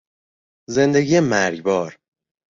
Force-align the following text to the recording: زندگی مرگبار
زندگی 0.69 1.19
مرگبار 1.19 1.95